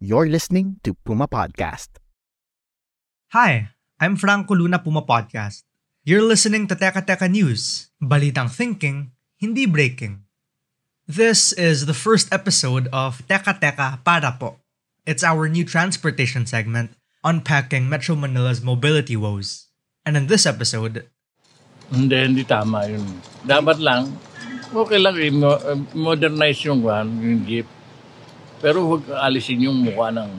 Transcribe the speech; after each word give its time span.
You're 0.00 0.28
listening 0.32 0.80
to 0.84 0.96
Puma 1.04 1.28
Podcast. 1.28 2.00
Hi, 3.36 3.76
I'm 4.00 4.16
Franco 4.16 4.56
Luna 4.56 4.80
Puma 4.80 5.04
Podcast. 5.04 5.62
You're 6.08 6.24
listening 6.24 6.66
to 6.72 6.74
Teka 6.74 7.04
Teka 7.04 7.28
News, 7.28 7.92
balitang 8.00 8.48
thinking, 8.48 9.12
hindi 9.36 9.68
breaking. 9.68 10.24
This 11.04 11.52
is 11.52 11.84
the 11.84 11.92
first 11.92 12.32
episode 12.32 12.88
of 12.96 13.20
Teka 13.28 13.60
Teka 13.60 14.00
Para 14.00 14.40
Po. 14.40 14.56
It's 15.04 15.20
our 15.20 15.52
new 15.52 15.68
transportation 15.68 16.48
segment 16.48 16.96
unpacking 17.20 17.84
Metro 17.84 18.16
Manila's 18.16 18.64
mobility 18.64 19.20
woes. 19.20 19.68
And 20.08 20.16
in 20.16 20.26
this 20.32 20.48
episode, 20.48 21.04
Hindi, 21.90 22.14
hindi 22.22 22.44
tama 22.46 22.86
yun. 22.86 23.02
Dapat 23.42 23.82
lang, 23.82 24.14
okay 24.70 24.96
lang 25.02 25.18
i-mo- 25.18 25.58
uh, 25.58 25.74
modernize 25.92 26.62
yung 26.62 26.86
van, 26.86 27.10
yung 27.18 27.42
jeep. 27.42 27.66
Pero 28.60 28.84
huwag 28.84 29.08
alisin 29.24 29.64
yung 29.64 29.80
mukha 29.80 30.12
ng 30.12 30.30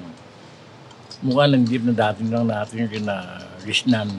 mukha 1.26 1.46
ng 1.50 1.64
jeep 1.66 1.86
na 1.86 1.94
dati 1.94 2.26
lang 2.26 2.50
natin 2.50 2.86
yung 2.86 2.94
kinagisnan. 2.94 4.10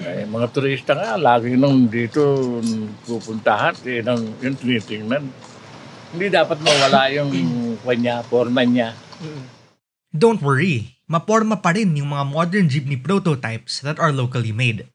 Eh, 0.00 0.24
mga 0.24 0.46
turista 0.48 0.96
nga, 0.96 1.18
lagi 1.20 1.54
nang 1.60 1.84
dito 1.84 2.40
pupuntahan, 3.04 3.76
eh, 3.84 4.00
nang, 4.00 4.22
yung 4.40 4.56
tinitingnan. 4.56 5.24
Hindi 6.10 6.26
dapat 6.32 6.58
mawala 6.64 7.12
yung 7.12 7.30
kanya, 7.84 8.24
forma 8.24 8.64
niya. 8.64 8.96
don't 10.10 10.40
worry, 10.42 10.98
maporma 11.04 11.60
pa 11.60 11.76
rin 11.76 11.94
yung 11.94 12.10
mga 12.10 12.24
modern 12.26 12.66
jeepney 12.66 12.98
prototypes 12.98 13.84
that 13.84 14.00
are 14.00 14.10
locally 14.10 14.50
made. 14.50 14.88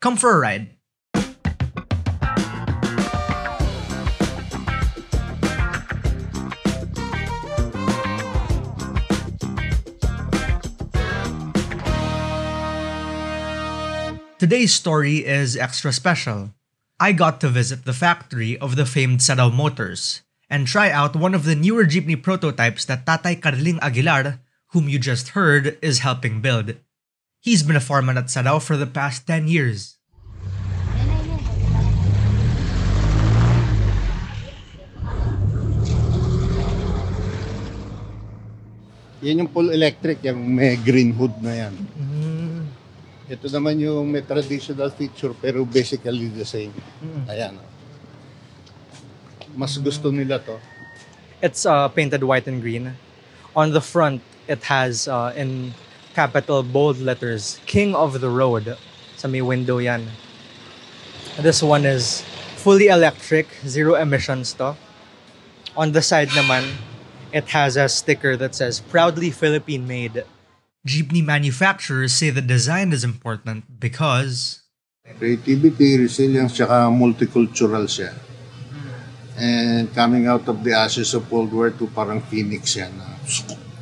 Come 0.00 0.14
for 0.14 0.32
a 0.32 0.40
ride. 0.40 0.72
Today's 14.42 14.74
story 14.74 15.22
is 15.22 15.54
extra 15.54 15.94
special. 15.94 16.50
I 16.98 17.14
got 17.14 17.38
to 17.46 17.48
visit 17.48 17.86
the 17.86 17.94
factory 17.94 18.58
of 18.58 18.74
the 18.74 18.82
famed 18.82 19.22
Sarao 19.22 19.54
Motors 19.54 20.26
and 20.50 20.66
try 20.66 20.90
out 20.90 21.14
one 21.14 21.30
of 21.30 21.46
the 21.46 21.54
newer 21.54 21.86
jeepney 21.86 22.18
prototypes 22.18 22.82
that 22.90 23.06
Tatay 23.06 23.38
Carling 23.38 23.78
Aguilar, 23.78 24.42
whom 24.74 24.90
you 24.90 24.98
just 24.98 25.38
heard, 25.38 25.78
is 25.78 26.02
helping 26.02 26.42
build. 26.42 26.74
He's 27.38 27.62
been 27.62 27.78
a 27.78 27.80
foreman 27.80 28.18
at 28.18 28.34
Sarao 28.34 28.58
for 28.58 28.74
the 28.74 28.90
past 28.90 29.30
10 29.30 29.46
years. 29.46 29.94
Yan 39.22 39.38
yung 39.38 39.54
full 39.54 39.70
electric, 39.70 40.18
yung 40.26 40.58
may 40.58 40.74
green 40.82 41.14
hood 41.14 41.38
na 41.38 41.54
yan. 41.54 41.74
Mm-hmm. 41.78 42.31
Ito 43.32 43.48
naman 43.48 43.80
yung 43.80 44.12
may 44.12 44.20
traditional 44.20 44.92
feature 44.92 45.32
pero 45.32 45.64
basically 45.64 46.28
the 46.28 46.44
same. 46.44 46.68
Ayan. 47.32 47.56
oh. 47.56 47.68
Mas 49.56 49.80
gusto 49.80 50.12
nila 50.12 50.36
to. 50.44 50.60
It's 51.40 51.64
uh, 51.64 51.88
painted 51.88 52.20
white 52.28 52.44
and 52.44 52.60
green. 52.60 52.92
On 53.56 53.72
the 53.72 53.80
front, 53.80 54.20
it 54.44 54.68
has 54.68 55.08
uh, 55.08 55.32
in 55.32 55.72
capital 56.12 56.62
bold 56.62 57.00
letters, 57.00 57.56
King 57.64 57.96
of 57.96 58.20
the 58.20 58.28
Road. 58.28 58.76
Sa 59.16 59.28
may 59.28 59.40
window 59.40 59.80
yan. 59.80 60.12
This 61.40 61.64
one 61.64 61.88
is 61.88 62.20
fully 62.60 62.92
electric, 62.92 63.48
zero 63.64 63.96
emissions 63.96 64.52
to. 64.60 64.76
On 65.72 65.96
the 65.96 66.04
side 66.04 66.28
naman, 66.36 66.76
it 67.32 67.48
has 67.56 67.80
a 67.80 67.88
sticker 67.88 68.36
that 68.36 68.54
says, 68.54 68.84
proudly 68.92 69.32
Philippine 69.32 69.88
made. 69.88 70.24
Jeepney 70.86 71.24
manufacturers 71.24 72.12
say 72.12 72.30
the 72.30 72.42
design 72.42 72.92
is 72.92 73.04
important 73.04 73.78
because 73.78 74.62
Creativity, 75.18 75.98
resilience, 75.98 76.54
tsaka 76.54 76.90
multicultural 76.90 77.86
siya. 77.86 78.14
And 79.38 79.90
coming 79.94 80.26
out 80.26 80.46
of 80.46 80.62
the 80.62 80.72
ashes 80.74 81.14
of 81.14 81.30
World 81.30 81.52
War 81.52 81.70
II, 81.74 81.90
parang 81.90 82.22
phoenix 82.22 82.74
yan. 82.74 82.94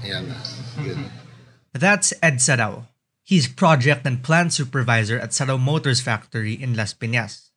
Ayan 0.00 0.28
na. 0.28 0.37
Yun. 0.81 0.97
Mm-hmm. 0.97 1.77
that's 1.77 2.12
Ed 2.25 2.41
Sarao. 2.41 2.89
He's 3.25 3.47
project 3.49 4.05
and 4.09 4.25
plant 4.25 4.53
supervisor 4.53 5.21
at 5.21 5.31
Sarao 5.31 5.60
Motors 5.60 6.00
Factory 6.00 6.56
in 6.56 6.77
Las 6.77 6.93
Piñas. 6.97 7.53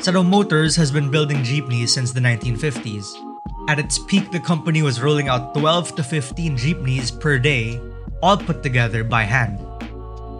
Sarao 0.00 0.24
Motors 0.24 0.76
has 0.76 0.92
been 0.92 1.10
building 1.10 1.42
jeepneys 1.42 1.92
since 1.92 2.12
the 2.12 2.20
1950s. 2.20 3.31
At 3.68 3.78
its 3.78 3.98
peak, 3.98 4.30
the 4.30 4.40
company 4.40 4.82
was 4.82 5.00
rolling 5.00 5.28
out 5.28 5.54
12 5.54 5.94
to 5.94 6.02
15 6.02 6.56
jeepneys 6.56 7.10
per 7.10 7.38
day, 7.38 7.80
all 8.20 8.36
put 8.36 8.62
together 8.62 9.04
by 9.04 9.22
hand. 9.22 9.62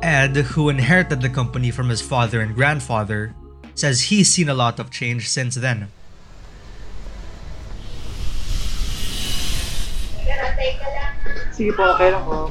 Ed, 0.03 0.35
who 0.59 0.69
inherited 0.69 1.23
the 1.23 1.31
company 1.31 1.71
from 1.71 1.89
his 1.89 2.03
father 2.03 2.41
and 2.41 2.55
grandfather, 2.55 3.35
says 3.75 4.11
he's 4.11 4.29
seen 4.29 4.49
a 4.49 4.55
lot 4.55 4.81
of 4.81 4.91
change 4.91 5.29
since 5.29 5.55
then. 5.55 5.87
Sige 11.53 11.71
po, 11.77 11.95
okay 11.95 12.11
lang 12.11 12.25
po. 12.27 12.51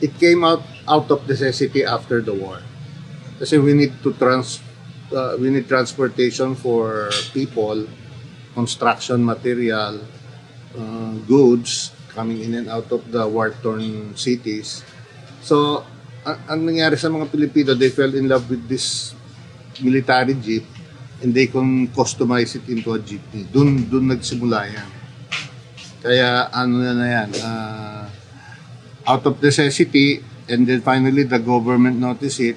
It 0.00 0.16
came 0.18 0.42
out 0.42 0.64
out 0.88 1.06
of 1.12 1.28
necessity 1.28 1.84
after 1.84 2.24
the 2.24 2.32
war. 2.32 2.64
Kasi 3.38 3.60
we 3.60 3.76
need 3.76 3.92
to 4.02 4.16
trans 4.16 4.64
uh, 5.12 5.36
we 5.38 5.50
need 5.50 5.68
transportation 5.68 6.54
for 6.54 7.10
people, 7.32 7.86
construction 8.54 9.24
material, 9.24 10.00
uh, 10.76 11.12
goods 11.26 11.92
coming 12.14 12.42
in 12.42 12.54
and 12.54 12.68
out 12.68 12.90
of 12.90 13.06
the 13.10 13.22
war-torn 13.26 14.14
cities. 14.16 14.82
So, 15.42 15.86
ang, 16.26 16.38
ang 16.46 16.60
nangyari 16.66 16.98
sa 16.98 17.08
mga 17.08 17.30
Pilipino, 17.30 17.74
they 17.74 17.90
fell 17.90 18.12
in 18.14 18.26
love 18.26 18.46
with 18.50 18.66
this 18.66 19.14
military 19.80 20.34
jeep 20.36 20.66
and 21.22 21.32
they 21.32 21.46
can 21.46 21.88
customize 21.92 22.56
it 22.56 22.66
into 22.68 22.92
a 22.92 22.98
jeepney. 22.98 23.46
Dun, 23.48 23.86
dun 23.88 24.10
nagsimula 24.10 24.68
yan. 24.68 24.90
Kaya 26.00 26.48
ano 26.48 26.80
na 26.80 26.92
na 26.96 27.06
yan, 27.06 27.30
uh, 27.44 28.04
out 29.04 29.24
of 29.24 29.36
necessity 29.40 30.24
and 30.48 30.66
then 30.66 30.80
finally 30.80 31.22
the 31.22 31.38
government 31.38 32.00
noticed 32.00 32.40
it 32.40 32.56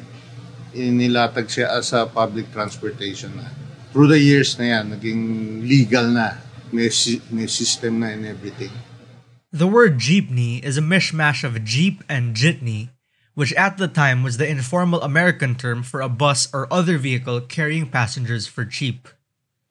inilatag 0.73 1.47
siya 1.47 1.78
as 1.78 1.94
a 1.94 2.06
public 2.06 2.51
transportation 2.51 3.34
na. 3.38 3.50
Through 3.94 4.09
the 4.09 4.19
years 4.19 4.57
na 4.57 4.66
yan, 4.78 4.94
naging 4.94 5.23
legal 5.66 6.09
na. 6.09 6.41
May, 6.73 6.89
si- 6.89 7.22
may 7.29 7.45
system 7.45 8.01
na 8.01 8.09
and 8.09 8.25
everything. 8.25 8.73
The 9.53 9.69
word 9.69 10.01
jeepney 10.01 10.66
is 10.66 10.78
a 10.78 10.81
mishmash 10.81 11.45
of 11.45 11.62
jeep 11.63 12.01
and 12.09 12.33
jitney, 12.33 12.89
which 13.38 13.53
at 13.53 13.77
the 13.77 13.88
time 13.88 14.25
was 14.25 14.38
the 14.42 14.50
informal 14.50 15.01
American 15.06 15.53
term 15.53 15.86
for 15.86 16.01
a 16.01 16.09
bus 16.09 16.50
or 16.50 16.65
other 16.74 16.97
vehicle 16.97 17.42
carrying 17.42 17.86
passengers 17.86 18.50
for 18.50 18.65
cheap. 18.65 19.07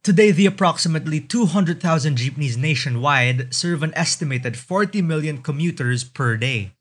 Today, 0.03 0.31
the 0.31 0.47
approximately 0.47 1.21
200,000 1.21 1.83
jeepneys 2.17 2.57
nationwide 2.57 3.55
serve 3.55 3.83
an 3.83 3.95
estimated 3.95 4.57
40 4.57 5.03
million 5.03 5.39
commuters 5.43 6.03
per 6.03 6.37
day. 6.37 6.75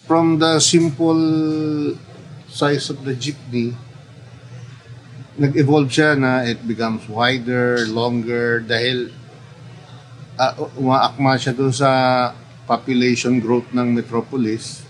From 0.00 0.38
the 0.38 0.60
simple 0.60 1.96
size 2.54 2.86
of 2.94 3.02
the 3.02 3.18
jeepney, 3.18 3.74
nag-evolve 5.34 5.90
siya 5.90 6.14
na 6.14 6.46
it 6.46 6.62
becomes 6.62 7.02
wider, 7.10 7.82
longer, 7.90 8.62
dahil 8.62 9.10
uh, 10.38 10.54
umaakma 10.78 11.34
siya 11.34 11.50
doon 11.50 11.74
sa 11.74 11.90
population 12.70 13.42
growth 13.42 13.66
ng 13.74 13.90
metropolis 13.90 14.86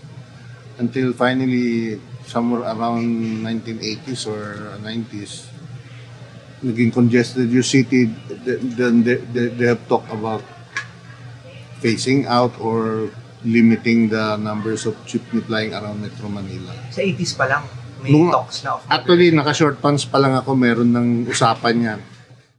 until 0.77 1.09
finally 1.17 1.97
somewhere 2.29 2.69
around 2.69 3.41
1980s 3.41 4.29
or 4.29 4.77
90s 4.85 5.49
naging 6.65 6.89
congested 6.89 7.45
yung 7.53 7.65
city. 7.65 8.09
Then 8.45 9.05
they, 9.05 9.21
they, 9.21 9.53
they 9.53 9.67
have 9.69 9.85
talked 9.85 10.09
about 10.09 10.41
phasing 11.77 12.25
out 12.25 12.57
or 12.57 13.11
limiting 13.45 14.09
the 14.09 14.35
numbers 14.35 14.89
of 14.89 14.97
jeepney 15.05 15.39
flying 15.45 15.71
around 15.71 16.01
Metro 16.01 16.27
Manila. 16.27 16.73
Sa 16.89 16.99
80s 16.99 17.37
pa 17.37 17.45
lang, 17.45 17.63
may 18.01 18.11
Nung- 18.11 18.33
talks 18.33 18.65
na 18.65 18.75
of 18.75 18.83
Actually, 18.89 19.29
naka-short 19.31 19.79
pants 19.79 20.03
pa 20.03 20.17
lang 20.17 20.33
ako, 20.33 20.57
meron 20.57 20.91
ng 20.91 21.07
usapan 21.29 21.75
yan. 21.79 21.99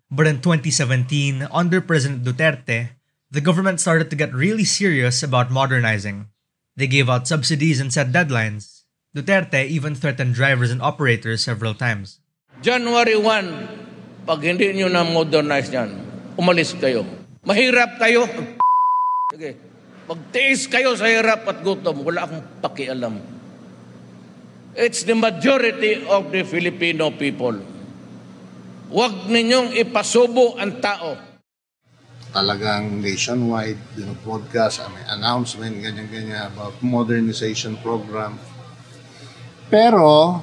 But 0.07 0.31
in 0.31 0.39
2017, 0.39 1.51
under 1.51 1.83
President 1.83 2.23
Duterte, 2.23 2.95
the 3.35 3.43
government 3.43 3.83
started 3.83 4.07
to 4.09 4.17
get 4.17 4.31
really 4.31 4.63
serious 4.65 5.27
about 5.27 5.51
modernizing. 5.51 6.31
They 6.79 6.87
gave 6.87 7.11
out 7.11 7.27
subsidies 7.27 7.83
and 7.83 7.91
set 7.91 8.15
deadlines. 8.15 8.87
Duterte 9.11 9.67
even 9.67 9.99
threatened 9.99 10.39
drivers 10.39 10.71
and 10.71 10.79
operators 10.79 11.43
several 11.43 11.75
times. 11.75 12.23
January 12.63 13.19
1, 13.19 14.29
pag 14.29 14.41
hindi 14.47 14.71
nyo 14.79 14.89
na 14.89 15.03
modernize 15.03 15.75
yan, 15.75 15.91
umalis 16.39 16.77
kayo. 16.79 17.03
Mahirap 17.43 17.99
kayo. 17.99 18.31
Sige. 19.35 19.66
Magtiis 20.07 20.71
kayo 20.71 20.95
sa 20.95 21.11
hirap 21.11 21.51
at 21.51 21.67
gutom. 21.67 22.07
Wala 22.07 22.31
akong 22.31 22.63
pakialam. 22.63 23.19
It's 24.79 25.03
the 25.03 25.19
majority 25.19 26.07
of 26.07 26.31
the 26.31 26.47
Filipino 26.47 27.11
people. 27.11 27.59
Huwag 28.87 29.27
ninyong 29.27 29.75
ipasubo 29.75 30.55
ang 30.63 30.79
tao. 30.79 31.19
Talagang 32.31 33.03
nationwide, 33.03 33.81
you 33.99 34.07
know, 34.07 34.15
broadcast, 34.23 34.85
may 34.95 35.03
announcement, 35.11 35.75
ganyan-ganyan 35.83 36.55
about 36.55 36.77
modernization 36.85 37.75
program. 37.83 38.39
Pero, 39.67 40.39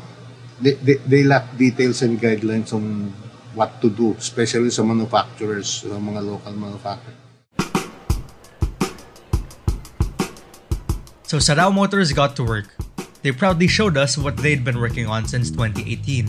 they, 0.59 0.75
they, 0.81 0.97
they 1.07 1.23
lack 1.23 1.55
details 1.55 2.03
and 2.03 2.19
guidelines 2.19 2.75
on 2.75 3.13
what 3.55 3.79
to 3.79 3.87
do, 3.87 4.11
especially 4.19 4.73
sa 4.73 4.83
manufacturers, 4.83 5.87
sa 5.87 5.95
mga 5.95 6.19
local 6.19 6.51
manufacturers. 6.57 7.22
So 11.23 11.39
Sarao 11.39 11.73
Motors 11.73 12.11
got 12.11 12.35
to 12.35 12.43
work. 12.43 12.67
They 13.23 13.31
proudly 13.31 13.67
showed 13.67 13.95
us 13.95 14.19
what 14.19 14.35
they'd 14.35 14.63
been 14.63 14.79
working 14.79 15.07
on 15.07 15.23
since 15.25 15.49
2018. 15.49 16.27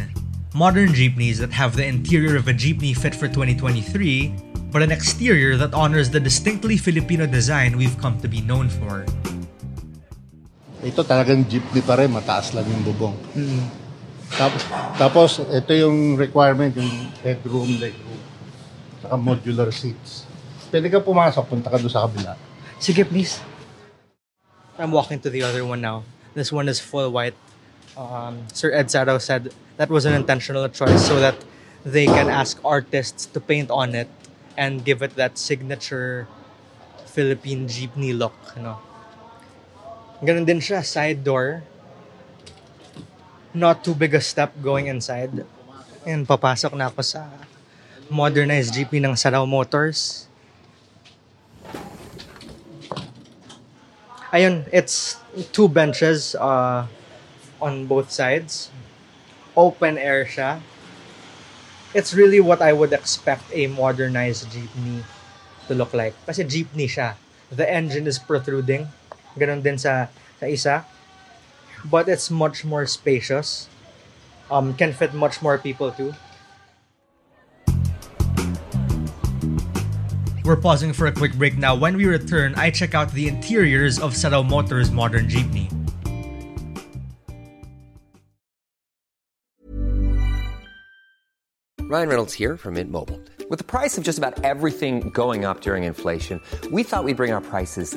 Modern 0.54 0.94
jeepneys 0.94 1.42
that 1.42 1.50
have 1.50 1.74
the 1.74 1.84
interior 1.84 2.38
of 2.38 2.46
a 2.46 2.54
jeepney 2.54 2.94
fit 2.94 3.14
for 3.14 3.26
2023, 3.26 4.70
but 4.70 4.86
an 4.86 4.94
exterior 4.94 5.58
that 5.58 5.74
honors 5.74 6.10
the 6.10 6.22
distinctly 6.22 6.78
Filipino 6.78 7.26
design 7.26 7.76
we've 7.76 7.98
come 7.98 8.22
to 8.22 8.30
be 8.30 8.40
known 8.40 8.70
for. 8.70 9.02
Ito 10.86 11.02
talagang 11.02 11.50
jeepney 11.50 11.82
pa 11.82 11.98
rin, 11.98 12.14
mataas 12.14 12.54
lang 12.54 12.62
yung 12.70 12.86
bubong. 12.86 13.18
Tapos, 14.38 14.62
tapos, 14.94 15.30
ito 15.42 15.74
yung 15.74 16.14
requirement, 16.14 16.70
yung 16.78 17.10
headroom, 17.26 17.82
legroom, 17.82 18.22
saka 19.02 19.14
modular 19.18 19.70
seats. 19.74 20.22
Pwede 20.70 20.86
ka 20.86 21.02
pumasok, 21.02 21.50
punta 21.50 21.66
ka 21.70 21.82
doon 21.82 21.90
sa 21.90 22.06
kabila. 22.06 22.38
Sige, 22.78 23.02
please. 23.02 23.42
I'm 24.78 24.90
walking 24.90 25.20
to 25.20 25.30
the 25.30 25.42
other 25.42 25.64
one 25.64 25.80
now. 25.80 26.02
This 26.34 26.50
one 26.50 26.68
is 26.68 26.80
full 26.80 27.10
white. 27.10 27.38
Um, 27.96 28.50
Sir 28.52 28.74
Ed 28.74 28.90
Sarao 28.90 29.22
said 29.22 29.54
that 29.76 29.88
was 29.88 30.04
an 30.04 30.14
intentional 30.14 30.68
choice 30.68 31.06
so 31.06 31.20
that 31.20 31.38
they 31.86 32.06
can 32.06 32.26
ask 32.26 32.58
artists 32.64 33.26
to 33.26 33.38
paint 33.38 33.70
on 33.70 33.94
it 33.94 34.10
and 34.58 34.84
give 34.84 35.02
it 35.02 35.14
that 35.14 35.38
signature 35.38 36.26
Philippine 37.06 37.68
jeepney 37.68 38.16
look. 38.16 38.34
You 38.56 38.62
know. 38.62 38.78
Ganun 40.26 40.42
din 40.42 40.58
siya, 40.58 40.82
side 40.82 41.22
door. 41.22 41.62
Not 43.54 43.86
too 43.86 43.94
big 43.94 44.14
a 44.14 44.20
step 44.20 44.58
going 44.58 44.90
inside. 44.90 45.46
And 46.02 46.26
papasok 46.26 46.74
na 46.74 46.90
ako 46.90 47.06
sa 47.06 47.30
modernized 48.10 48.74
jeepney 48.74 48.98
ng 48.98 49.14
Sarao 49.14 49.46
Motors. 49.46 50.26
Ayun, 54.34 54.66
it's 54.74 55.22
two 55.54 55.70
benches 55.70 56.34
uh, 56.34 56.90
on 57.62 57.86
both 57.86 58.10
sides. 58.10 58.66
Open 59.54 59.94
air 59.94 60.26
siya. 60.26 60.58
It's 61.94 62.10
really 62.10 62.42
what 62.42 62.58
I 62.58 62.74
would 62.74 62.90
expect 62.90 63.46
a 63.54 63.70
modernized 63.70 64.50
jeepney 64.50 65.06
to 65.70 65.78
look 65.78 65.94
like. 65.94 66.18
Kasi 66.26 66.42
jeepney 66.42 66.90
siya. 66.90 67.14
The 67.54 67.62
engine 67.62 68.10
is 68.10 68.18
protruding. 68.18 68.90
Ganon 69.38 69.62
din 69.62 69.78
sa, 69.78 70.10
sa 70.42 70.46
isa. 70.50 70.82
But 71.86 72.10
it's 72.10 72.26
much 72.26 72.66
more 72.66 72.90
spacious. 72.90 73.70
Um, 74.50 74.74
can 74.74 74.90
fit 74.90 75.14
much 75.14 75.46
more 75.46 75.62
people 75.62 75.94
too. 75.94 76.10
We're 80.44 80.56
pausing 80.56 80.92
for 80.92 81.06
a 81.06 81.12
quick 81.12 81.32
break 81.32 81.56
now. 81.56 81.74
When 81.74 81.96
we 81.96 82.04
return, 82.04 82.54
I 82.56 82.70
check 82.70 82.94
out 82.94 83.10
the 83.12 83.28
interiors 83.28 83.98
of 83.98 84.12
Sarao 84.12 84.46
Motors' 84.46 84.90
modern 84.90 85.26
jeepney. 85.26 85.70
Ryan 91.80 92.08
Reynolds 92.08 92.34
here 92.34 92.58
from 92.58 92.74
Mint 92.74 92.90
Mobile. 92.90 93.20
With 93.48 93.58
the 93.58 93.64
price 93.64 93.96
of 93.96 94.04
just 94.04 94.18
about 94.18 94.44
everything 94.44 95.08
going 95.10 95.46
up 95.46 95.62
during 95.62 95.84
inflation, 95.84 96.40
we 96.70 96.82
thought 96.82 97.04
we'd 97.04 97.16
bring 97.16 97.32
our 97.32 97.40
prices 97.40 97.96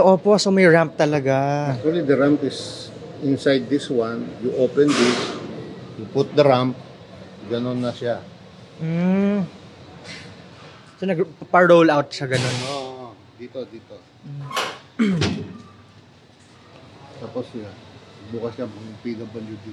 opo. 0.00 0.40
So 0.40 0.50
may 0.50 0.66
ramp 0.66 0.96
talaga. 0.96 1.76
Actually, 1.76 2.02
the 2.02 2.16
ramp 2.16 2.42
is 2.42 2.90
inside 3.22 3.68
this 3.68 3.88
one. 3.88 4.28
You 4.42 4.56
open 4.56 4.88
this, 4.88 5.20
you 5.98 6.04
put 6.10 6.34
the 6.34 6.44
ramp, 6.44 6.76
ganon 7.48 7.84
na 7.84 7.92
siya. 7.92 8.20
Mm. 8.80 9.44
So 11.00 11.06
nag-roll 11.08 11.88
out 11.88 12.12
siya 12.12 12.28
ganun. 12.28 12.56
Oo, 12.68 13.16
dito, 13.40 13.64
dito. 13.68 13.96
Tapos 17.20 17.46
yan, 17.56 17.72
bukas 18.32 18.52
siya 18.56 18.68
ng 18.68 18.96
PWD. 19.04 19.66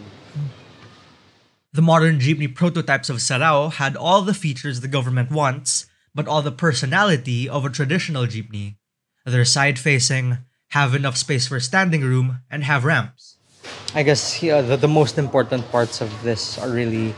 The 1.76 1.84
modern 1.84 2.20
jeepney 2.20 2.48
prototypes 2.48 3.12
of 3.12 3.20
Sarao 3.20 3.72
had 3.72 3.96
all 3.96 4.24
the 4.24 4.34
features 4.34 4.80
the 4.80 4.88
government 4.88 5.32
wants, 5.32 5.86
but 6.16 6.28
all 6.28 6.42
the 6.42 6.52
personality 6.52 7.48
of 7.48 7.64
a 7.64 7.70
traditional 7.70 8.26
jeepney. 8.26 8.80
They're 9.28 9.44
side 9.44 9.76
facing, 9.76 10.38
have 10.72 10.96
enough 10.96 11.20
space 11.20 11.52
for 11.52 11.60
standing 11.60 12.00
room, 12.00 12.40
and 12.48 12.64
have 12.64 12.88
ramps. 12.88 13.36
I 13.92 14.04
guess 14.04 14.42
yeah, 14.42 14.62
the, 14.62 14.78
the 14.78 14.88
most 14.88 15.18
important 15.20 15.68
parts 15.68 16.00
of 16.00 16.08
this 16.24 16.58
are 16.58 16.72
really 16.72 17.14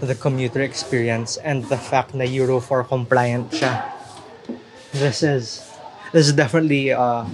the 0.00 0.14
commuter 0.14 0.62
experience 0.62 1.36
and 1.36 1.64
the 1.68 1.76
fact 1.76 2.16
that 2.16 2.28
Euro 2.32 2.58
4 2.58 2.84
compliant 2.84 3.52
siya. 3.52 3.84
This 4.96 5.22
is 5.22 5.60
this 6.08 6.24
is 6.24 6.32
definitely 6.32 6.96
uh, 6.96 7.28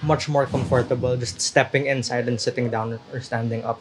much 0.00 0.28
more 0.32 0.46
comfortable 0.46 1.12
just 1.20 1.36
stepping 1.44 1.84
inside 1.84 2.32
and 2.32 2.40
sitting 2.40 2.72
down 2.72 2.96
or 3.12 3.20
standing 3.20 3.60
up. 3.60 3.80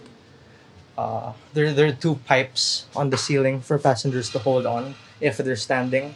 Uh, 0.98 1.32
there, 1.54 1.72
there 1.72 1.88
are 1.88 1.96
two 1.96 2.20
pipes 2.28 2.84
on 2.98 3.12
the 3.12 3.18
ceiling 3.18 3.62
for 3.62 3.80
passengers 3.80 4.28
to 4.32 4.40
hold 4.40 4.66
on 4.66 4.96
if 5.22 5.38
they're 5.38 5.56
standing. 5.56 6.16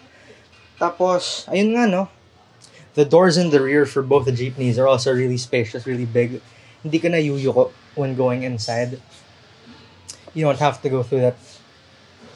Tapos, 0.75 1.47
ayun 1.47 1.77
nga 1.77 1.87
no, 1.87 2.09
the 2.93 3.05
doors 3.05 3.37
in 3.37 3.49
the 3.49 3.61
rear 3.61 3.85
for 3.85 4.01
both 4.01 4.25
the 4.25 4.31
jeepneys 4.31 4.77
are 4.77 4.87
also 4.87 5.13
really 5.13 5.37
spacious, 5.37 5.85
really 5.87 6.05
big. 6.05 6.41
Hindi 6.83 6.99
ka 6.99 7.07
na 7.09 7.17
yuyuko 7.17 7.71
when 7.95 8.15
going 8.15 8.43
inside. 8.43 8.99
You 10.33 10.45
don't 10.45 10.59
have 10.59 10.81
to 10.81 10.89
go 10.89 11.03
through 11.03 11.21
that 11.21 11.37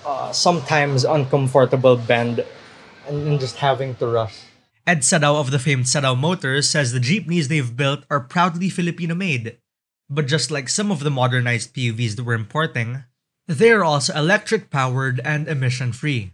uh, 0.05 0.31
sometimes 0.31 1.03
uncomfortable 1.03 1.97
bend 1.97 2.45
and, 3.07 3.27
and 3.27 3.39
just 3.39 3.57
having 3.57 3.95
to 3.95 4.07
rush. 4.07 4.43
Ed 4.88 5.00
Sadao 5.00 5.39
of 5.39 5.50
the 5.50 5.57
famed 5.57 5.85
Sadao 5.85 6.15
Motors 6.17 6.69
says 6.69 6.91
the 6.91 7.00
jeepneys 7.00 7.47
they've 7.47 7.75
built 7.75 8.05
are 8.09 8.19
proudly 8.19 8.69
Filipino 8.69 9.15
made. 9.15 9.57
But 10.07 10.27
just 10.27 10.51
like 10.51 10.69
some 10.69 10.91
of 10.91 11.00
the 11.00 11.09
modernized 11.09 11.74
PUVs 11.74 12.15
that 12.15 12.24
we're 12.24 12.35
importing, 12.38 13.03
they 13.47 13.71
are 13.71 13.83
also 13.83 14.13
electric 14.13 14.69
powered 14.69 15.19
and 15.25 15.47
emission 15.47 15.91
free. 15.91 16.33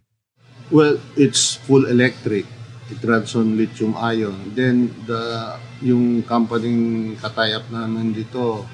Well, 0.70 1.00
it's 1.16 1.56
full 1.56 1.86
electric. 1.86 2.46
It 2.92 3.00
runs 3.08 3.32
on 3.40 3.56
lithium 3.56 3.96
ion. 3.96 4.52
Then 4.52 4.92
the 5.08 5.56
yung 5.80 6.28
company 6.28 7.16
katayap 7.16 7.72
namin 7.72 8.12
dito 8.12 8.68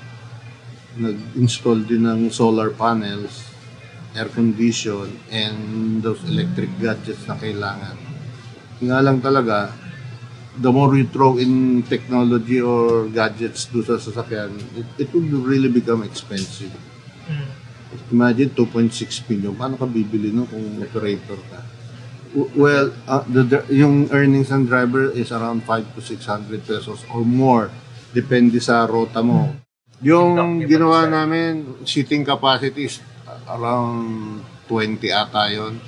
nag-install 0.97 1.85
din 1.85 2.09
ng 2.09 2.21
solar 2.33 2.73
panels, 2.73 3.53
air 4.17 4.25
condition, 4.33 5.21
and 5.29 6.01
those 6.01 6.25
electric 6.25 6.73
gadgets 6.81 7.29
na 7.29 7.37
kailangan. 7.37 7.93
Nga 8.81 8.97
lang 9.05 9.21
talaga, 9.21 9.69
the 10.57 10.71
more 10.73 10.97
you 10.97 11.05
throw 11.05 11.37
in 11.37 11.85
technology 11.85 12.57
or 12.57 13.05
gadgets 13.13 13.69
do 13.69 13.85
sa 13.85 14.01
sasakyan, 14.01 14.57
it, 14.73 14.89
it 14.97 15.09
will 15.13 15.45
really 15.45 15.69
become 15.69 16.01
expensive. 16.01 16.73
Imagine 18.09 18.49
2.6 18.57 19.29
million. 19.29 19.53
Paano 19.53 19.77
ka 19.77 19.85
bibili 19.85 20.33
no 20.33 20.49
kung 20.49 20.81
operator 20.81 21.37
ka? 21.53 21.76
Well, 22.35 22.93
uh, 23.07 23.23
the, 23.27 23.43
the, 23.43 23.59
yung 23.71 24.11
earnings 24.11 24.51
ng 24.51 24.67
driver 24.67 25.11
is 25.11 25.31
around 25.31 25.63
5 25.63 25.95
to 25.95 26.01
600 26.01 26.67
pesos 26.67 27.05
or 27.13 27.23
more. 27.23 27.71
Depende 28.11 28.59
sa 28.59 28.87
rota 28.87 29.23
mo. 29.23 29.55
Yung 30.01 30.61
ginawa 30.65 31.09
namin, 31.09 31.81
seating 31.87 32.21
capacity 32.21 32.85
is 32.85 33.01
around 33.49 34.43
20 34.69 35.01
ata 35.09 35.49
yun. 35.49 35.81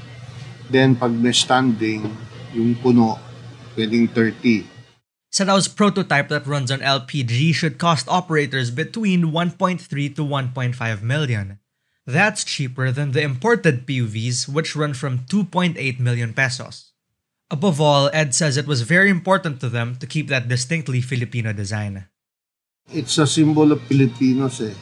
Then 0.69 0.95
pag 0.95 1.13
may 1.13 1.33
standing, 1.33 2.05
yung 2.53 2.77
puno, 2.79 3.17
pwedeng 3.77 4.09
30. 4.11 4.79
Sadao's 5.29 5.69
prototype 5.69 6.29
that 6.33 6.49
runs 6.49 6.73
on 6.73 6.81
LPG 6.81 7.53
should 7.53 7.77
cost 7.77 8.09
operators 8.09 8.73
between 8.73 9.29
1.3 9.29 9.77
to 10.17 10.25
1.5 10.25 11.01
million. 11.05 11.61
That's 12.05 12.43
cheaper 12.43 12.91
than 12.91 13.11
the 13.11 13.21
imported 13.21 13.85
PUVs, 13.85 14.47
which 14.47 14.75
run 14.75 14.93
from 14.93 15.25
2.8 15.29 15.77
million 15.99 16.33
pesos. 16.33 16.89
Above 17.51 17.81
all, 17.81 18.09
Ed 18.13 18.33
says 18.35 18.57
it 18.57 18.67
was 18.69 18.85
very 18.85 19.09
important 19.09 19.59
to 19.61 19.69
them 19.69 19.97
to 19.97 20.05
keep 20.05 20.29
that 20.29 20.47
distinctly 20.47 21.01
Filipino 21.01 21.51
design. 21.51 22.05
It's 22.93 23.17
a 23.17 23.25
symbol 23.25 23.71
of 23.71 23.81
Filipinos 23.89 24.61
eh. 24.61 24.73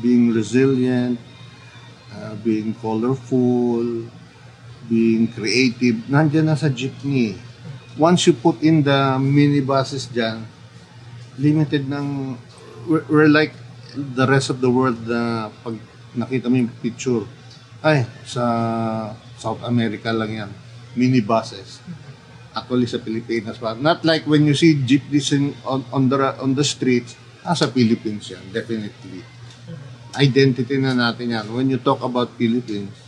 Being 0.00 0.32
resilient, 0.32 1.20
uh, 2.12 2.34
being 2.40 2.72
colorful, 2.80 4.04
being 4.88 5.28
creative. 5.32 6.04
Nandiyan 6.08 6.52
na 6.52 6.56
sa 6.56 6.68
jeepney. 6.68 7.36
Once 7.96 8.28
you 8.28 8.32
put 8.36 8.60
in 8.60 8.84
the 8.84 9.16
minibuses 9.20 10.08
dyan, 10.08 10.44
limited 11.40 11.88
ng... 11.88 12.36
We're, 12.88 13.04
we're 13.08 13.32
like 13.32 13.52
the 13.96 14.28
rest 14.28 14.48
of 14.48 14.60
the 14.60 14.68
world 14.68 15.00
na 15.08 15.48
pag 15.64 15.80
nakita 16.16 16.48
mo 16.48 16.56
yung 16.58 16.72
picture, 16.80 17.24
ay, 17.84 18.08
sa 18.24 18.42
South 19.36 19.62
America 19.62 20.10
lang 20.10 20.32
yan. 20.32 20.50
Minibuses. 20.96 21.84
Actually 22.56 22.88
sa 22.88 22.98
Pilipinas 22.98 23.60
pa. 23.60 23.76
Not 23.76 24.02
like 24.02 24.24
when 24.24 24.48
you 24.48 24.56
see 24.56 24.80
jeepneys 24.80 25.30
in, 25.36 25.52
on, 25.68 25.84
on, 25.92 26.08
the, 26.08 26.16
on 26.40 26.56
the 26.56 26.64
streets, 26.64 27.14
ah, 27.44 27.52
sa 27.52 27.68
Philippines 27.68 28.32
yan, 28.32 28.42
definitely. 28.50 29.20
Identity 30.16 30.80
na 30.80 30.96
natin 30.96 31.36
yan. 31.36 31.46
When 31.52 31.68
you 31.68 31.76
talk 31.76 32.00
about 32.00 32.32
Philippines, 32.40 33.04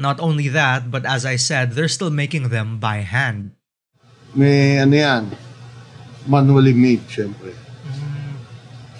Not 0.00 0.16
only 0.16 0.48
that, 0.48 0.88
but 0.88 1.04
as 1.04 1.28
I 1.28 1.36
said, 1.36 1.76
they're 1.76 1.92
still 1.92 2.08
making 2.08 2.48
them 2.48 2.80
by 2.80 3.04
hand. 3.04 3.60
may 4.34 4.78
ano 4.78 4.94
yan, 4.94 5.24
manually 6.26 6.74
made, 6.74 7.02
syempre. 7.10 7.54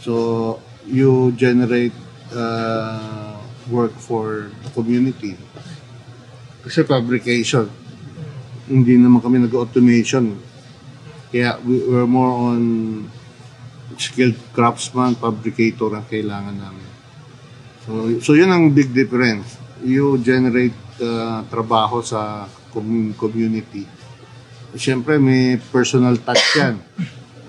So, 0.01 0.59
you 0.89 1.31
generate 1.37 1.95
uh, 2.35 3.20
work 3.69 3.93
for 3.99 4.49
the 4.65 4.71
community. 4.73 5.37
Kasi 6.65 6.85
fabrication, 6.85 7.69
hindi 8.71 8.97
naman 8.97 9.21
kami 9.21 9.43
nag-automation. 9.43 10.39
Kaya 11.35 11.59
we, 11.65 11.83
we're 11.85 12.09
more 12.09 12.33
on 12.53 12.61
skilled 14.01 14.39
craftsman, 14.57 15.19
fabricator 15.19 15.93
ang 15.93 16.07
kailangan 16.09 16.57
namin. 16.57 16.89
So, 17.85 17.91
so 18.23 18.31
yun 18.39 18.49
ang 18.49 18.73
big 18.73 18.95
difference. 18.95 19.59
You 19.81 20.21
generate 20.21 20.77
uh, 21.01 21.43
trabaho 21.49 22.05
sa 22.05 22.47
com- 22.71 23.17
community. 23.17 23.85
Siyempre, 24.77 25.19
may 25.19 25.59
personal 25.59 26.15
touch 26.21 26.61
yan. 26.61 26.79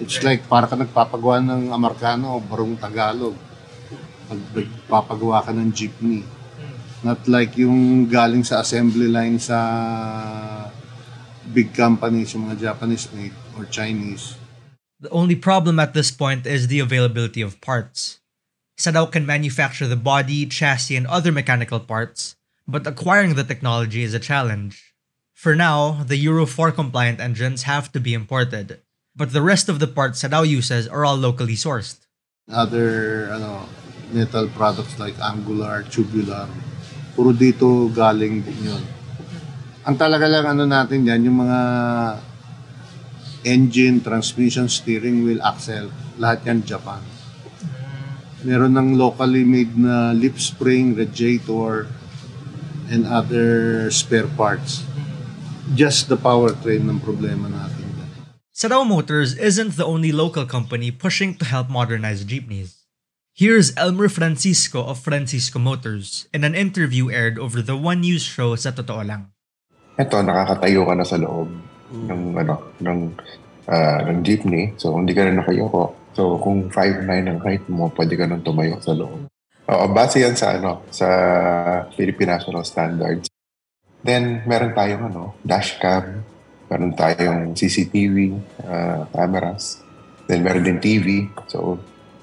It's 0.01 0.18
like 0.25 0.50
para 0.50 0.65
ka 0.65 0.74
nagpapagawa 0.74 1.38
ng 1.46 1.70
Amerikano 1.70 2.39
o 2.39 2.41
barong 2.41 2.74
Tagalog. 2.80 3.38
Pag 4.31 4.39
nagpapagawa 4.55 5.43
ka 5.43 5.51
ng 5.51 5.75
jeepney. 5.75 6.23
Not 7.03 7.27
like 7.27 7.59
yung 7.59 8.07
galing 8.07 8.47
sa 8.47 8.63
assembly 8.63 9.11
line 9.11 9.35
sa 9.35 9.59
big 11.51 11.75
companies, 11.75 12.31
yung 12.31 12.47
mga 12.47 12.71
Japanese 12.71 13.11
made 13.11 13.35
or 13.59 13.67
Chinese. 13.67 14.39
The 15.03 15.11
only 15.11 15.35
problem 15.35 15.83
at 15.83 15.91
this 15.91 16.15
point 16.15 16.47
is 16.47 16.71
the 16.71 16.79
availability 16.79 17.43
of 17.43 17.59
parts. 17.59 18.23
Sadao 18.79 19.11
can 19.11 19.27
manufacture 19.27 19.89
the 19.89 20.00
body, 20.00 20.45
chassis, 20.47 20.95
and 20.95 21.05
other 21.11 21.35
mechanical 21.35 21.81
parts, 21.83 22.39
but 22.63 22.88
acquiring 22.88 23.35
the 23.35 23.43
technology 23.43 24.07
is 24.07 24.13
a 24.13 24.21
challenge. 24.21 24.95
For 25.35 25.59
now, 25.59 26.07
the 26.07 26.15
Euro 26.23 26.45
4 26.45 26.71
compliant 26.71 27.19
engines 27.19 27.63
have 27.67 27.91
to 27.91 28.00
be 28.00 28.13
imported, 28.13 28.79
but 29.11 29.33
the 29.33 29.41
rest 29.41 29.67
of 29.67 29.83
the 29.83 29.91
parts 29.91 30.23
Sadao 30.23 30.47
uses 30.47 30.88
are 30.88 31.03
all 31.03 31.17
locally 31.17 31.59
sourced. 31.59 32.07
Other 32.47 33.27
ano, 33.33 33.67
metal 34.12 34.48
products 34.51 35.00
like 35.00 35.15
angular, 35.20 35.84
tubular, 35.88 36.48
puro 37.15 37.32
dito 37.32 37.88
galing 37.91 38.44
din 38.44 38.72
yun. 38.72 38.84
Ang 39.88 39.96
talaga 39.98 40.30
lang 40.30 40.46
ano 40.46 40.63
natin 40.70 41.03
yan, 41.03 41.25
yung 41.25 41.41
mga 41.41 41.60
engine, 43.44 43.98
transmission, 44.00 44.70
steering 44.70 45.25
wheel, 45.25 45.41
axle, 45.41 45.89
lahat 46.22 46.46
yan 46.46 46.62
Japan. 46.62 47.01
Meron 48.46 48.74
ng 48.74 48.89
locally 48.98 49.46
made 49.46 49.74
na 49.77 50.13
lip 50.13 50.38
spring, 50.38 50.94
radiator, 50.94 51.89
and 52.89 53.06
other 53.06 53.88
spare 53.94 54.30
parts. 54.34 54.86
Just 55.77 56.10
the 56.10 56.18
powertrain 56.18 56.89
ng 56.89 57.00
problema 57.00 57.48
natin. 57.48 57.82
Sadao 58.51 58.84
Motors 58.86 59.34
isn't 59.39 59.80
the 59.80 59.88
only 59.88 60.12
local 60.12 60.46
company 60.46 60.91
pushing 60.91 61.34
to 61.39 61.46
help 61.48 61.72
modernize 61.72 62.22
jeepneys. 62.27 62.80
Here's 63.31 63.71
Elmer 63.79 64.11
Francisco 64.11 64.83
of 64.83 65.00
Francisco 65.00 65.55
Motors 65.55 66.27
in 66.35 66.43
an 66.43 66.51
interview 66.51 67.07
aired 67.07 67.39
over 67.39 67.63
the 67.63 67.79
One 67.79 68.03
News 68.03 68.27
show 68.27 68.59
sa 68.59 68.75
Totoo 68.75 69.07
Lang. 69.07 69.31
Ito, 69.95 70.19
nakakatayo 70.19 70.83
ka 70.83 70.93
na 71.00 71.07
sa 71.07 71.15
loob 71.15 71.47
ng 71.95 72.35
ano, 72.35 72.75
ng 72.83 73.00
ah, 73.71 74.03
ng 74.03 74.19
jeepney. 74.27 74.75
So, 74.75 75.00
hindi 75.00 75.15
ka 75.15 75.23
na 75.23 75.39
nakayoko. 75.39 76.11
So, 76.11 76.43
kung 76.43 76.67
5'9 76.67 77.07
ang 77.07 77.39
height 77.39 77.63
mo, 77.71 77.88
pwede 77.95 78.19
ka 78.19 78.27
nang 78.27 78.43
tumayo 78.43 78.83
sa 78.83 78.91
loob. 78.91 79.31
Oo, 79.71 79.85
base 79.95 80.27
yan 80.27 80.35
sa 80.35 80.59
ano, 80.59 80.83
sa 80.91 81.07
Philippine 81.95 82.35
National 82.35 82.67
Standards. 82.67 83.31
Then, 84.03 84.43
meron 84.43 84.75
tayong 84.75 85.07
ano, 85.07 85.39
dashcam, 85.39 86.27
meron 86.67 87.00
tayong 87.00 87.55
CCTV 87.55 88.35
ah, 88.67 89.07
cameras, 89.15 89.79
then 90.27 90.43
meron 90.43 90.67
din 90.67 90.83
TV, 90.83 91.31
so 91.47 91.79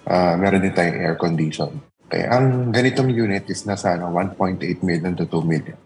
ah, 0.08 0.34
meron 0.40 0.64
din 0.64 0.72
tayong 0.72 0.98
air 0.98 1.16
condition. 1.20 1.84
Kaya 2.08 2.32
ang 2.32 2.72
ganitong 2.72 3.12
unit 3.12 3.44
is 3.52 3.68
nasa 3.68 4.00
ano, 4.00 4.08
1.8 4.16 4.64
million 4.80 5.12
to 5.12 5.28
2 5.28 5.44
million. 5.44 5.76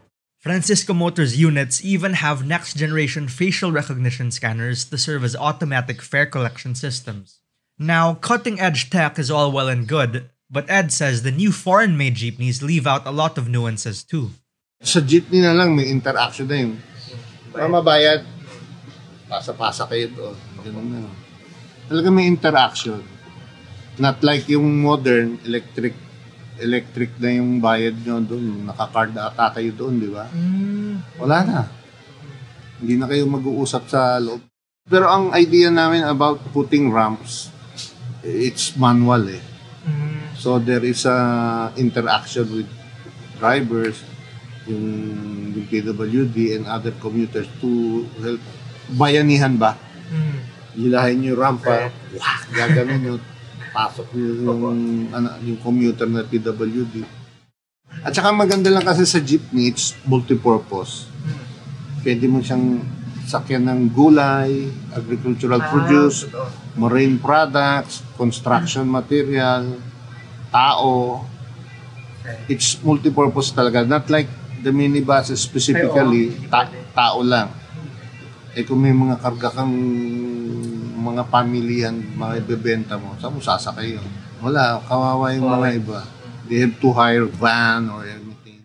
Francisco 0.42 0.90
Motors 0.90 1.38
units 1.38 1.82
even 1.86 2.18
have 2.18 2.46
next 2.46 2.74
generation 2.74 3.30
facial 3.30 3.70
recognition 3.70 4.30
scanners 4.30 4.82
to 4.90 4.98
serve 4.98 5.22
as 5.22 5.38
automatic 5.38 6.02
fare 6.02 6.26
collection 6.26 6.74
systems. 6.74 7.42
Now, 7.78 8.14
cutting 8.18 8.58
edge 8.58 8.90
tech 8.90 9.18
is 9.18 9.30
all 9.30 9.54
well 9.54 9.70
and 9.70 9.86
good, 9.86 10.30
but 10.50 10.66
Ed 10.70 10.90
says 10.90 11.22
the 11.22 11.30
new 11.30 11.50
foreign 11.50 11.96
made 11.96 12.18
jeepneys 12.18 12.62
leave 12.62 12.86
out 12.86 13.06
a 13.06 13.14
lot 13.14 13.38
of 13.38 13.46
nuances 13.46 14.02
too. 14.02 14.34
Sa 14.82 14.98
jeepney 14.98 15.46
na 15.46 15.54
lang, 15.54 15.78
may 15.78 15.86
interaction 15.86 16.50
na 16.50 16.58
yung 16.58 16.74
mamabayad, 17.54 18.26
pasa-pasa 19.30 19.86
kayo 19.86 20.10
doon. 20.10 20.36
Ganun 20.66 20.86
na. 20.90 21.10
Talaga 21.86 22.10
may 22.10 22.26
interaction. 22.26 22.98
Not 24.00 24.24
like 24.24 24.48
yung 24.48 24.80
modern 24.80 25.36
electric 25.44 25.92
electric 26.62 27.18
na 27.18 27.42
yung 27.42 27.58
bayad 27.58 27.98
nyo 28.06 28.22
doon. 28.22 28.70
Naka-card 28.70 29.18
ata 29.18 29.50
kayo 29.52 29.74
doon, 29.74 29.98
di 29.98 30.08
ba? 30.08 30.30
Wala 31.18 31.36
na. 31.42 31.60
Hindi 32.78 32.94
na 32.96 33.10
kayo 33.10 33.26
mag-uusap 33.26 33.90
sa 33.90 34.22
loob. 34.22 34.40
Pero 34.86 35.10
ang 35.10 35.34
idea 35.34 35.70
namin 35.70 36.06
about 36.06 36.38
putting 36.54 36.90
ramps, 36.90 37.50
it's 38.22 38.74
manual 38.78 39.22
eh. 39.26 39.42
So 40.38 40.58
there 40.58 40.82
is 40.82 41.06
a 41.06 41.18
interaction 41.78 42.46
with 42.50 42.70
drivers, 43.38 44.02
yung, 44.66 44.86
yung 45.54 45.66
PWD 45.70 46.58
and 46.58 46.64
other 46.66 46.94
commuters 46.98 47.46
to 47.62 48.02
help 48.22 48.42
bayanihan 48.94 49.54
ba? 49.54 49.78
Hilahin 50.74 51.22
yung 51.22 51.38
rampa, 51.38 51.92
wah, 52.16 52.38
gaganon 52.50 52.98
nyo, 53.02 53.14
pasok 53.72 54.08
yung, 54.14 55.08
ano, 55.08 55.28
yung 55.42 55.58
commuter 55.58 56.04
na 56.04 56.22
PWD. 56.22 57.02
At 58.04 58.12
saka 58.12 58.32
maganda 58.32 58.72
lang 58.72 58.84
kasi 58.84 59.04
sa 59.04 59.20
jeepney, 59.20 59.72
it's 59.72 59.96
multipurpose. 60.08 61.08
Pwede 62.00 62.24
mo 62.28 62.40
siyang 62.40 62.80
sakyan 63.28 63.68
ng 63.68 63.80
gulay, 63.92 64.68
agricultural 64.92 65.60
produce, 65.72 66.28
marine 66.76 67.16
products, 67.16 68.04
construction 68.16 68.88
material, 68.88 69.76
tao. 70.52 71.24
It's 72.48 72.76
multipurpose 72.80 73.52
talaga. 73.52 73.84
Not 73.84 74.08
like 74.12 74.28
the 74.62 74.70
minibuses 74.70 75.40
specifically, 75.42 76.36
ta- 76.48 76.70
tao 76.94 77.18
lang. 77.24 77.50
Eh 78.52 78.68
kung 78.68 78.84
may 78.84 78.92
mga 78.92 79.16
karga 79.16 79.48
kang 79.62 79.74
mga 81.02 81.26
pamilyan, 81.26 81.94
mga 82.14 82.46
ibebenta 82.46 82.94
mo, 82.96 83.18
saan 83.18 83.34
mo 83.34 83.42
sasakay 83.42 83.98
yun? 83.98 84.08
Wala, 84.38 84.78
kawawa 84.86 85.34
yung 85.34 85.50
mga 85.50 85.68
iba. 85.82 86.00
They 86.46 86.62
have 86.62 86.78
to 86.78 86.90
hire 86.94 87.26
van 87.26 87.90
or 87.90 88.06
anything. 88.06 88.62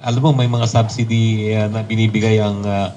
alam 0.00 0.20
mo 0.24 0.32
may 0.32 0.48
mga 0.48 0.66
subsidy 0.66 1.52
uh, 1.52 1.68
na 1.68 1.84
binibigay 1.84 2.40
ang 2.40 2.64
uh, 2.64 2.88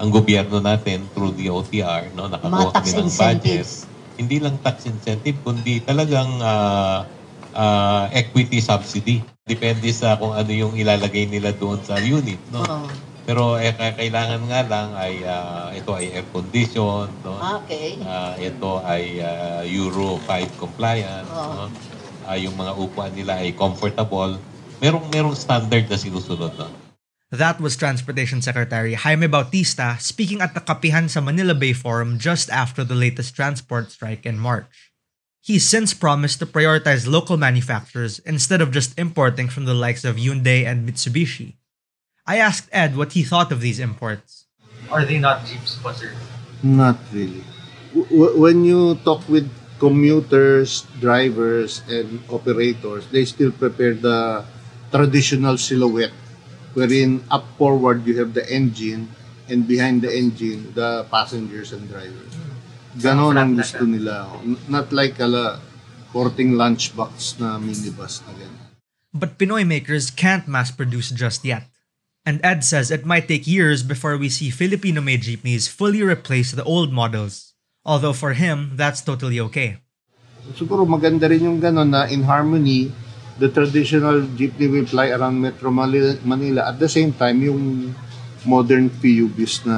ang 0.00 0.08
gobyerno 0.08 0.64
natin 0.64 1.04
through 1.12 1.36
the 1.36 1.52
OTR 1.52 2.08
no 2.16 2.24
tax 2.26 2.40
kami 2.40 3.04
ng 3.04 3.12
budget 3.12 3.68
hindi 4.16 4.36
lang 4.40 4.56
tax 4.64 4.88
incentive 4.88 5.36
kundi 5.44 5.84
talagang 5.84 6.40
uh, 6.40 7.04
uh, 7.54 8.08
equity 8.12 8.60
subsidy 8.60 9.22
depende 9.44 9.88
sa 9.92 10.16
kung 10.16 10.36
ano 10.36 10.50
yung 10.52 10.74
ilalagay 10.76 11.24
nila 11.24 11.52
doon 11.56 11.80
sa 11.80 11.96
unit 11.96 12.40
no 12.52 12.60
Oo. 12.64 12.88
pero 13.28 13.56
eh, 13.56 13.72
ka- 13.72 13.96
kailangan 13.96 14.40
nga 14.48 14.60
lang 14.64 14.88
ay 14.96 15.24
uh, 15.24 15.68
ito 15.72 15.92
ay 15.92 16.12
air 16.12 16.26
condition 16.32 17.08
no 17.24 17.36
Okay. 17.68 18.00
Ah, 18.00 18.32
ito 18.40 18.80
ay 18.80 19.20
ah, 19.20 19.60
Euro 19.68 20.16
5 20.24 20.56
compliant. 20.56 21.28
Oo. 21.28 21.52
No? 21.52 21.64
Ah, 22.24 22.36
yung 22.40 22.56
mga 22.56 22.72
upuan 22.76 23.12
nila 23.12 23.40
ay 23.40 23.52
comfortable. 23.52 24.40
Merong 24.80 25.04
merong 25.12 25.36
standard 25.36 25.84
na 25.88 26.00
sinusunod. 26.00 26.52
No? 26.56 26.68
That 27.28 27.60
was 27.60 27.76
Transportation 27.76 28.40
Secretary 28.40 28.96
Jaime 28.96 29.28
Bautista 29.28 30.00
speaking 30.00 30.40
at 30.40 30.56
the 30.56 30.64
Kapihan 30.64 31.12
sa 31.12 31.20
Manila 31.20 31.52
Bay 31.52 31.76
Forum 31.76 32.16
just 32.16 32.48
after 32.48 32.88
the 32.88 32.96
latest 32.96 33.36
transport 33.36 33.92
strike 33.92 34.24
in 34.24 34.40
March. 34.40 34.96
He's 35.40 35.66
since 35.68 35.94
promised 35.94 36.40
to 36.40 36.46
prioritize 36.46 37.08
local 37.08 37.36
manufacturers 37.36 38.18
instead 38.20 38.60
of 38.60 38.72
just 38.72 38.98
importing 38.98 39.48
from 39.48 39.64
the 39.64 39.74
likes 39.74 40.04
of 40.04 40.16
Hyundai 40.16 40.66
and 40.66 40.86
Mitsubishi. 40.86 41.56
I 42.26 42.36
asked 42.36 42.68
Ed 42.72 42.96
what 42.96 43.12
he 43.12 43.22
thought 43.22 43.52
of 43.52 43.60
these 43.60 43.80
imports. 43.80 44.46
Are 44.90 45.04
they 45.04 45.18
not 45.18 45.46
jeeps, 45.46 45.76
Butter? 45.76 46.12
Not 46.62 46.98
really. 47.12 47.44
W- 47.94 48.08
w- 48.08 48.36
when 48.40 48.64
you 48.64 48.96
talk 49.04 49.24
with 49.28 49.48
commuters, 49.78 50.84
drivers, 51.00 51.80
and 51.88 52.20
operators, 52.28 53.06
they 53.08 53.24
still 53.24 53.52
prepare 53.52 53.94
the 53.94 54.44
traditional 54.90 55.56
silhouette 55.56 56.12
wherein 56.74 57.24
up 57.30 57.46
forward 57.56 58.06
you 58.06 58.18
have 58.18 58.34
the 58.34 58.44
engine 58.52 59.08
and 59.48 59.66
behind 59.66 60.02
the 60.02 60.12
engine, 60.12 60.72
the 60.74 61.06
passengers 61.10 61.72
and 61.72 61.88
drivers. 61.88 62.34
Ganon 62.98 63.38
ang 63.38 63.54
gusto 63.54 63.86
nila. 63.86 64.28
Not 64.66 64.90
like 64.90 65.18
ala 65.22 65.62
porting 66.10 66.58
lunchbox 66.58 67.38
na 67.38 67.56
minibus 67.56 68.20
na 68.26 68.32
ganyan. 68.34 68.66
But 69.14 69.40
Pinoy 69.40 69.64
makers 69.64 70.10
can't 70.12 70.46
mass 70.46 70.70
produce 70.70 71.10
just 71.10 71.44
yet. 71.44 71.70
And 72.28 72.44
Ed 72.44 72.60
says 72.60 72.92
it 72.92 73.08
might 73.08 73.24
take 73.24 73.48
years 73.48 73.80
before 73.80 74.20
we 74.20 74.28
see 74.28 74.52
Filipino 74.52 75.00
made 75.00 75.24
jeepneys 75.24 75.64
fully 75.64 76.04
replace 76.04 76.52
the 76.52 76.64
old 76.64 76.92
models. 76.92 77.56
Although 77.88 78.12
for 78.12 78.36
him, 78.36 78.76
that's 78.76 79.00
totally 79.00 79.40
okay. 79.48 79.80
siguro 80.56 80.88
maganda 80.88 81.28
rin 81.28 81.44
yung 81.44 81.60
gano'n 81.60 81.90
na 81.90 82.08
in 82.08 82.24
harmony, 82.24 82.88
the 83.36 83.50
traditional 83.50 84.24
jeepney 84.38 84.70
will 84.70 84.86
fly 84.88 85.12
around 85.12 85.36
Metro 85.36 85.68
Manila, 85.68 86.16
Manila. 86.24 86.72
At 86.72 86.80
the 86.80 86.88
same 86.88 87.12
time, 87.12 87.42
yung 87.44 87.92
modern 88.48 88.88
PUVs 88.88 89.66
na 89.68 89.76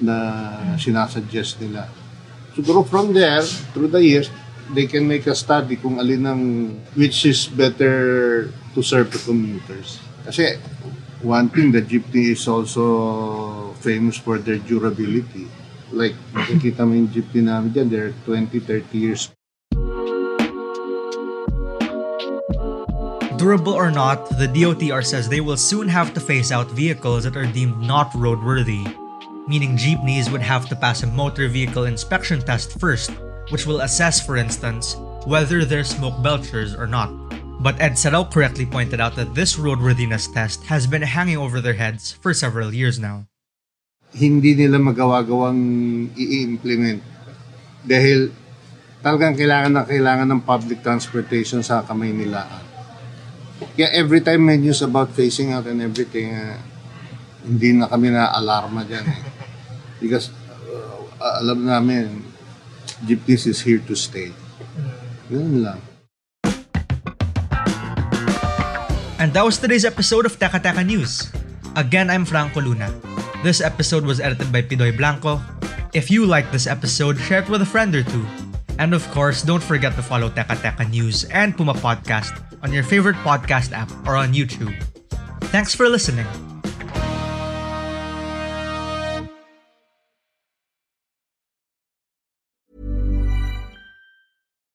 na 0.00 0.76
sinasuggest 0.78 1.60
nila. 1.60 1.86
Siguro 2.54 2.86
from 2.86 3.12
there, 3.12 3.42
through 3.74 3.90
the 3.90 4.02
years, 4.02 4.30
they 4.72 4.86
can 4.86 5.06
make 5.06 5.26
a 5.26 5.34
study 5.34 5.76
kung 5.76 5.98
alin 5.98 6.24
ang 6.24 6.42
which 6.94 7.26
is 7.26 7.50
better 7.50 8.48
to 8.72 8.80
serve 8.80 9.10
the 9.10 9.20
commuters. 9.20 10.00
Kasi 10.24 10.56
one 11.20 11.50
thing, 11.50 11.74
the 11.74 11.82
jeepney 11.82 12.32
is 12.32 12.46
also 12.48 13.74
famous 13.82 14.16
for 14.16 14.38
their 14.38 14.58
durability. 14.62 15.50
Like, 15.92 16.16
nakikita 16.32 16.86
mo 16.86 16.96
yung 16.96 17.10
jeepney 17.12 17.44
namin 17.44 17.70
dyan, 17.70 17.88
they're 17.90 18.14
20, 18.26 18.56
30 18.60 18.98
years 18.98 19.30
Durable 23.44 23.74
or 23.74 23.90
not, 23.90 24.24
the 24.38 24.48
DOTR 24.48 25.04
says 25.04 25.28
they 25.28 25.42
will 25.42 25.58
soon 25.58 25.86
have 25.88 26.14
to 26.14 26.20
phase 26.20 26.50
out 26.50 26.70
vehicles 26.70 27.24
that 27.24 27.36
are 27.36 27.44
deemed 27.44 27.76
not 27.82 28.10
roadworthy, 28.12 28.88
meaning 29.46 29.76
jeepneys 29.76 30.30
would 30.30 30.42
have 30.42 30.68
to 30.68 30.76
pass 30.76 31.02
a 31.02 31.06
motor 31.06 31.48
vehicle 31.48 31.84
inspection 31.84 32.40
test 32.40 32.78
first, 32.78 33.10
which 33.50 33.66
will 33.66 33.82
assess, 33.82 34.24
for 34.24 34.36
instance, 34.36 34.96
whether 35.26 35.64
they're 35.64 35.84
smoke 35.84 36.14
belchers 36.24 36.78
or 36.78 36.86
not. 36.86 37.10
But 37.60 37.80
Ed 37.80 37.96
Sarau 37.96 38.30
correctly 38.30 38.66
pointed 38.66 39.00
out 39.00 39.16
that 39.16 39.34
this 39.34 39.56
roadworthiness 39.56 40.32
test 40.32 40.64
has 40.64 40.86
been 40.86 41.02
hanging 41.02 41.38
over 41.38 41.60
their 41.60 41.74
heads 41.74 42.12
for 42.12 42.34
several 42.34 42.74
years 42.74 42.98
now. 42.98 43.26
hindi 44.14 44.54
nila 44.54 44.78
magawa-gawang 44.78 45.58
i-implement 46.14 47.02
dahil 47.82 48.30
talagang 49.02 49.34
kailangan 49.34 49.72
na 49.74 49.82
kailangan 49.82 50.28
ng 50.30 50.42
public 50.46 50.80
transportation 50.80 51.60
sa 51.60 51.82
kamay 51.82 52.14
nila. 52.14 52.46
Kaya 53.74 53.90
every 53.90 54.22
time 54.22 54.46
may 54.46 54.58
news 54.58 54.80
about 54.86 55.10
phasing 55.12 55.50
out 55.50 55.66
and 55.66 55.82
everything, 55.82 56.30
uh, 56.30 56.56
hindi 57.42 57.74
na 57.74 57.90
kami 57.90 58.14
na 58.14 58.30
alarma 58.32 58.86
dyan 58.86 59.04
eh. 59.04 59.20
Because 60.04 60.28
uh, 61.16 61.40
alam 61.40 61.64
namin, 61.64 62.20
jeepneys 63.08 63.48
is 63.48 63.64
here 63.64 63.80
to 63.88 63.96
stay. 63.96 64.36
Ganun 65.32 65.64
lang. 65.64 65.80
And 69.16 69.32
that 69.32 69.40
was 69.40 69.56
today's 69.56 69.88
episode 69.88 70.28
of 70.28 70.36
Taka 70.36 70.60
Taka 70.60 70.84
News. 70.84 71.32
Again, 71.80 72.12
I'm 72.12 72.28
Franco 72.28 72.60
Luna. 72.60 72.92
This 73.40 73.64
episode 73.64 74.04
was 74.04 74.20
edited 74.20 74.52
by 74.52 74.60
Pidoy 74.60 74.92
Blanco. 74.92 75.40
If 75.96 76.12
you 76.12 76.28
like 76.28 76.52
this 76.52 76.68
episode, 76.68 77.16
share 77.16 77.40
it 77.40 77.48
with 77.48 77.64
a 77.64 77.68
friend 77.68 77.96
or 77.96 78.04
two. 78.04 78.28
And 78.76 78.92
of 78.92 79.06
course, 79.16 79.40
don't 79.40 79.64
forget 79.64 79.96
to 79.96 80.04
follow 80.04 80.28
Teka 80.28 80.60
Teka 80.60 80.84
News 80.92 81.24
and 81.32 81.56
Puma 81.56 81.72
Podcast 81.72 82.36
on 82.60 82.68
your 82.68 82.84
favorite 82.84 83.16
podcast 83.24 83.72
app 83.72 83.88
or 84.04 84.20
on 84.20 84.36
YouTube. 84.36 84.76
Thanks 85.48 85.72
for 85.72 85.88
listening. 85.88 86.28